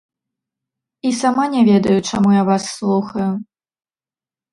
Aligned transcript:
І 1.09 1.11
сама 1.21 1.45
не 1.53 1.61
ведаю, 1.67 1.97
чаму 2.13 2.29
я 2.41 2.47
вас 2.49 2.63
слухаю. 2.79 3.29